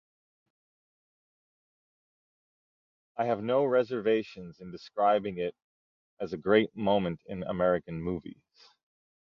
I 3.17 3.25
have 3.25 3.43
no 3.43 3.63
reservations 3.65 4.59
in 4.59 4.71
describing 4.71 5.37
it 5.37 5.55
as 6.19 6.33
a 6.33 6.37
great 6.37 6.75
moment 6.75 7.21
in 7.27 7.43
American 7.43 8.01
movies. 8.01 8.71